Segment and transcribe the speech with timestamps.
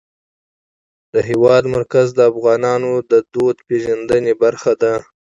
[1.13, 4.93] د هېواد مرکز د افغانانو د فرهنګي پیژندنې برخه ده.